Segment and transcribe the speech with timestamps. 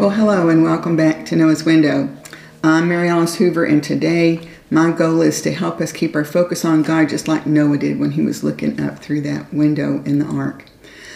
[0.00, 2.08] Well, hello and welcome back to Noah's Window.
[2.64, 6.64] I'm Mary Alice Hoover, and today my goal is to help us keep our focus
[6.64, 10.18] on God just like Noah did when he was looking up through that window in
[10.18, 10.64] the ark.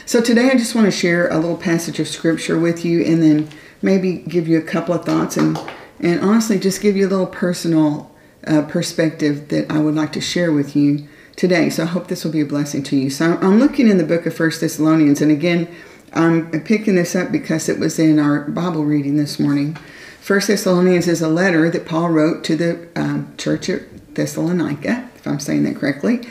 [0.05, 3.23] So, today I just want to share a little passage of scripture with you and
[3.23, 3.49] then
[3.81, 5.59] maybe give you a couple of thoughts and,
[5.99, 8.15] and honestly just give you a little personal
[8.47, 11.71] uh, perspective that I would like to share with you today.
[11.71, 13.09] So, I hope this will be a blessing to you.
[13.09, 15.75] So, I'm looking in the book of First Thessalonians, and again,
[16.15, 19.77] I'm picking this up because it was in our Bible reading this morning.
[20.21, 25.27] First Thessalonians is a letter that Paul wrote to the um, church at Thessalonica, if
[25.27, 26.27] I'm saying that correctly.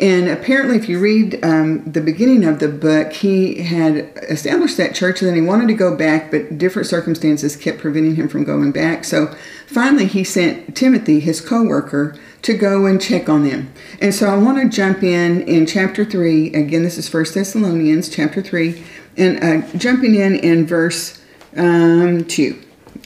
[0.00, 3.96] And apparently, if you read um, the beginning of the book, he had
[4.28, 8.14] established that church and then he wanted to go back, but different circumstances kept preventing
[8.14, 9.04] him from going back.
[9.04, 9.34] So
[9.66, 13.72] finally, he sent Timothy, his co worker, to go and check on them.
[14.00, 16.54] And so I want to jump in in chapter 3.
[16.54, 18.80] Again, this is First Thessalonians chapter 3,
[19.16, 21.20] and uh, jumping in in verse
[21.56, 22.56] um, 2,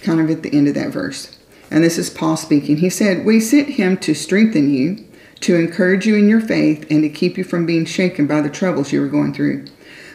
[0.02, 1.38] kind of at the end of that verse.
[1.70, 2.76] And this is Paul speaking.
[2.76, 5.02] He said, We sent him to strengthen you,
[5.42, 8.50] to encourage you in your faith, and to keep you from being shaken by the
[8.50, 9.64] troubles you were going through.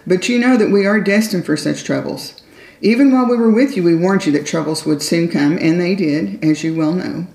[0.06, 2.42] But you know that we are destined for such troubles.
[2.82, 5.80] Even while we were with you, we warned you that troubles would soon come, and
[5.80, 7.28] they did, as you well know.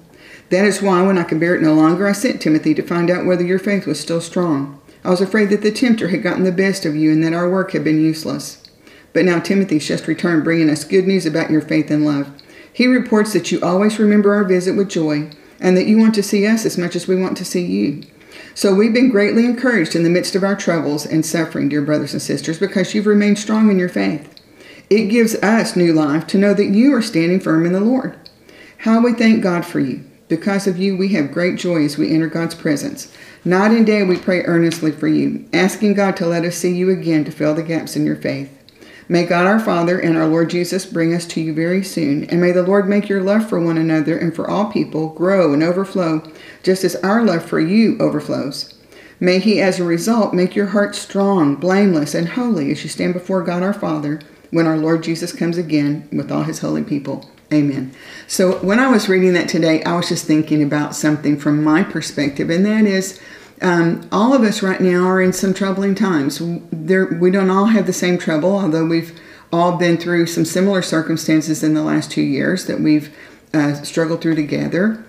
[0.50, 3.10] That is why, when I could bear it no longer, I sent Timothy to find
[3.10, 4.80] out whether your faith was still strong.
[5.04, 7.50] I was afraid that the tempter had gotten the best of you and that our
[7.50, 8.62] work had been useless.
[9.12, 12.30] But now Timothy's just returned, bringing us good news about your faith and love.
[12.72, 15.30] He reports that you always remember our visit with joy
[15.62, 18.02] and that you want to see us as much as we want to see you.
[18.54, 22.12] So we've been greatly encouraged in the midst of our troubles and suffering, dear brothers
[22.12, 24.28] and sisters, because you've remained strong in your faith.
[24.90, 28.18] It gives us new life to know that you are standing firm in the Lord.
[28.78, 30.04] How we thank God for you.
[30.28, 33.14] Because of you, we have great joy as we enter God's presence.
[33.44, 36.90] Night and day we pray earnestly for you, asking God to let us see you
[36.90, 38.61] again to fill the gaps in your faith.
[39.08, 42.40] May God our Father and our Lord Jesus bring us to you very soon, and
[42.40, 45.62] may the Lord make your love for one another and for all people grow and
[45.62, 46.22] overflow,
[46.62, 48.74] just as our love for you overflows.
[49.18, 53.12] May He, as a result, make your heart strong, blameless, and holy as you stand
[53.14, 54.20] before God our Father
[54.50, 57.30] when our Lord Jesus comes again with all His holy people.
[57.52, 57.92] Amen.
[58.26, 61.82] So, when I was reading that today, I was just thinking about something from my
[61.82, 63.20] perspective, and that is
[63.62, 66.42] um, all of us right now are in some troubling times.
[66.70, 69.18] There, we don't all have the same trouble, although we've
[69.52, 73.14] all been through some similar circumstances in the last two years that we've
[73.54, 75.04] uh, struggled through together.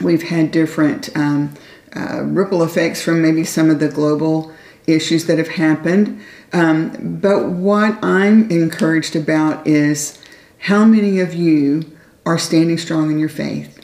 [0.00, 1.54] We've had different um,
[1.94, 4.52] uh, ripple effects from maybe some of the global
[4.86, 6.20] issues that have happened.
[6.52, 10.18] Um, but what I'm encouraged about is
[10.58, 13.74] how many of you are standing strong in your faith?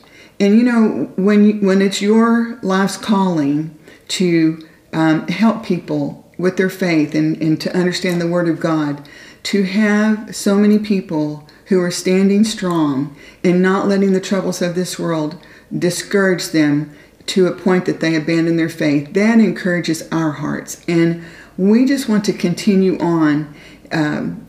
[0.40, 3.78] And you know, when when it's your life's calling
[4.08, 9.08] to um, help people with their faith and, and to understand the Word of God,
[9.44, 14.74] to have so many people who are standing strong and not letting the troubles of
[14.74, 15.36] this world
[15.76, 16.94] discourage them
[17.26, 20.84] to a point that they abandon their faith, that encourages our hearts.
[20.86, 21.24] And
[21.56, 23.54] we just want to continue on.
[23.92, 24.46] Um,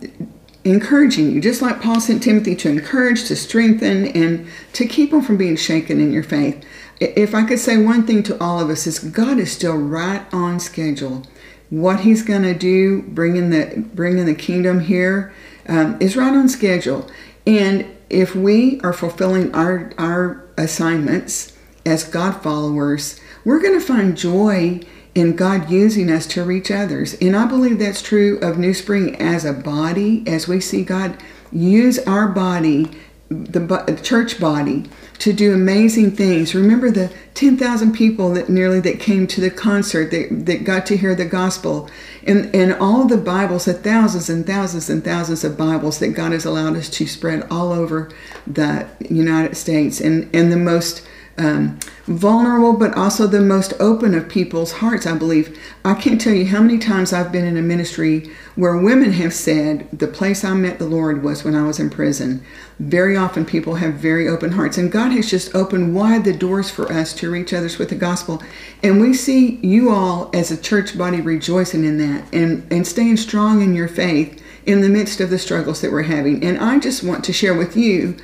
[0.65, 5.21] encouraging you, just like Paul sent Timothy to encourage, to strengthen, and to keep them
[5.21, 6.65] from being shaken in your faith.
[6.99, 10.25] If I could say one thing to all of us is God is still right
[10.33, 11.23] on schedule.
[11.69, 15.33] What He's going to do, bringing the bringing the kingdom here,
[15.67, 17.09] um, is right on schedule.
[17.45, 24.17] And if we are fulfilling our our assignments as God followers, we're going to find
[24.17, 24.81] joy
[25.13, 27.15] in God using us to reach others.
[27.15, 31.17] And I believe that's true of New Spring as a body, as we see God
[31.51, 32.91] use our body,
[33.29, 34.85] the church body,
[35.19, 36.53] to do amazing things.
[36.53, 40.97] Remember the 10,000 people that nearly that came to the concert that, that got to
[40.97, 41.89] hear the gospel
[42.25, 46.31] and, and all the Bibles, the thousands and thousands and thousands of Bibles that God
[46.31, 48.11] has allowed us to spread all over
[48.45, 51.07] the United States and, and the most
[51.37, 55.59] um, vulnerable, but also the most open of people's hearts, I believe.
[55.83, 59.33] I can't tell you how many times I've been in a ministry where women have
[59.33, 62.43] said, The place I met the Lord was when I was in prison.
[62.79, 66.69] Very often people have very open hearts, and God has just opened wide the doors
[66.69, 68.41] for us to reach others with the gospel.
[68.81, 73.17] And we see you all as a church body rejoicing in that and, and staying
[73.17, 76.43] strong in your faith in the midst of the struggles that we're having.
[76.43, 78.17] And I just want to share with you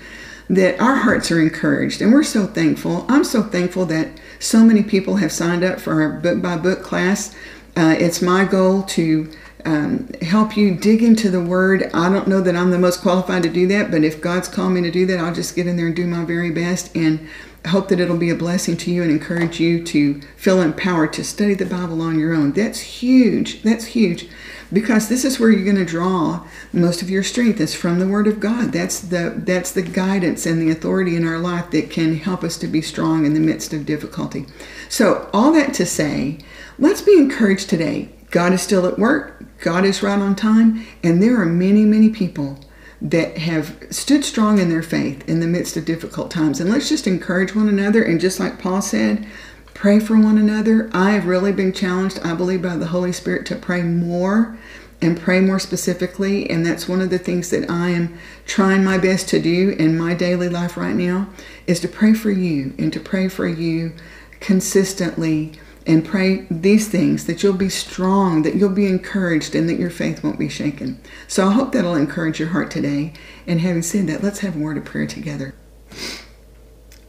[0.52, 3.06] that our hearts are encouraged and we're so thankful.
[3.08, 6.84] I'm so thankful that so many people have signed up for our book by book
[6.84, 7.34] class.
[7.78, 9.32] Uh, it's my goal to
[9.64, 11.90] um, help you dig into the Word.
[11.94, 14.74] I don't know that I'm the most qualified to do that, but if God's called
[14.74, 16.94] me to do that, I'll just get in there and do my very best.
[16.98, 17.30] And
[17.68, 21.24] hope that it'll be a blessing to you and encourage you to feel empowered to
[21.24, 22.52] study the Bible on your own.
[22.52, 23.62] That's huge.
[23.62, 24.28] That's huge
[24.74, 28.08] because this is where you're going to draw most of your strength is from the
[28.08, 28.72] word of god.
[28.72, 32.58] That's the that's the guidance and the authority in our life that can help us
[32.58, 34.46] to be strong in the midst of difficulty.
[34.90, 36.40] So all that to say
[36.80, 38.10] let's be encouraged today.
[38.30, 42.10] God is still at work god is right on time and there are many many
[42.10, 42.60] people
[43.02, 46.60] that have stood strong in their faith in the midst of difficult times.
[46.60, 49.28] And let's just encourage one another and just like paul said
[49.74, 50.90] pray for one another.
[50.94, 54.58] I have really been challenged, I believe, by the Holy Spirit to pray more
[55.02, 56.50] and pray more specifically.
[56.50, 59.98] And that's one of the things that I am trying my best to do in
[59.98, 61.30] my daily life right now
[61.66, 63.94] is to pray for you and to pray for you
[64.40, 65.54] consistently
[65.88, 69.90] and pray these things that you'll be strong, that you'll be encouraged, and that your
[69.90, 71.00] faith won't be shaken.
[71.28, 73.14] So I hope that'll encourage your heart today.
[73.48, 75.56] And having said that, let's have a word of prayer together.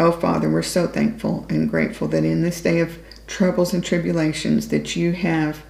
[0.04, 4.66] Oh, Father, we're so thankful and grateful that in this day of troubles and tribulations
[4.66, 5.62] that you have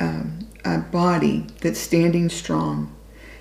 [0.00, 2.96] um, a body that's standing strong.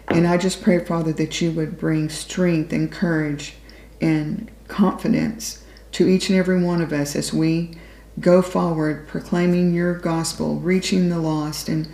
[0.09, 3.53] And I just pray, Father, that you would bring strength and courage
[4.01, 5.63] and confidence
[5.93, 7.77] to each and every one of us as we
[8.19, 11.69] go forward proclaiming your gospel, reaching the lost.
[11.69, 11.87] And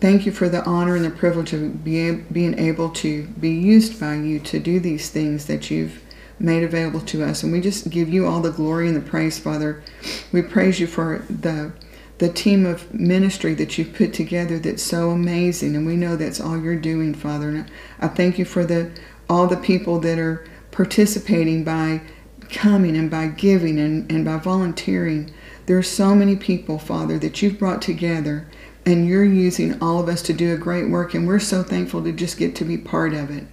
[0.00, 4.16] thank you for the honor and the privilege of being able to be used by
[4.16, 6.02] you to do these things that you've
[6.40, 7.42] made available to us.
[7.42, 9.82] And we just give you all the glory and the praise, Father.
[10.32, 11.72] We praise you for the
[12.18, 15.74] the team of ministry that you've put together that's so amazing.
[15.74, 17.48] And we know that's all you're doing father.
[17.48, 18.90] And i thank you for the
[19.28, 22.02] all the people that are participating by
[22.50, 25.32] coming and by giving and, and by volunteering.
[25.64, 28.46] There are so many people father that you've brought together
[28.84, 31.14] and you're using all of us to do a great work.
[31.14, 33.46] And we're so thankful to just get to be part of it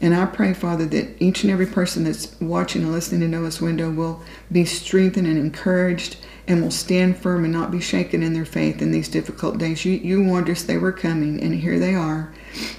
[0.00, 3.60] and I pray, Father, that each and every person that's watching and listening to Noah's
[3.60, 6.16] Window will be strengthened and encouraged
[6.46, 9.84] and will stand firm and not be shaken in their faith in these difficult days.
[9.84, 12.32] You, you warned us they were coming, and here they are.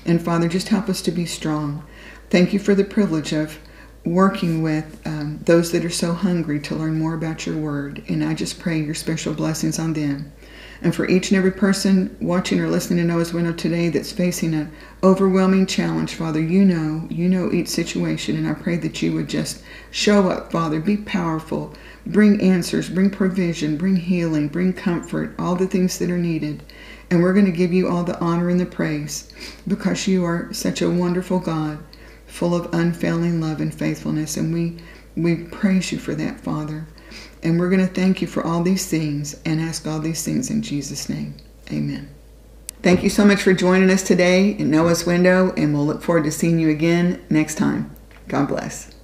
[0.06, 1.84] And Father, just help us to be strong.
[2.30, 3.60] Thank you for the privilege of
[4.06, 8.04] working with um, those that are so hungry to learn more about your word.
[8.08, 10.32] And I just pray your special blessings on them.
[10.82, 14.54] And for each and every person watching or listening to Noah's Window today that's facing
[14.54, 14.72] an
[15.02, 18.36] overwhelming challenge, Father, you know, you know each situation.
[18.36, 21.74] And I pray that you would just show up, Father, be powerful,
[22.06, 26.62] bring answers, bring provision, bring healing, bring comfort, all the things that are needed.
[27.10, 29.32] And we're going to give you all the honor and the praise
[29.68, 31.80] because you are such a wonderful God,
[32.36, 34.36] full of unfailing love and faithfulness.
[34.36, 34.78] And we,
[35.16, 36.86] we praise you for that, Father.
[37.42, 40.50] And we're going to thank you for all these things and ask all these things
[40.50, 41.36] in Jesus' name.
[41.72, 42.10] Amen.
[42.82, 46.26] Thank you so much for joining us today in Noah's Window, and we'll look forward
[46.26, 47.96] to seeing you again next time.
[48.28, 48.95] God bless.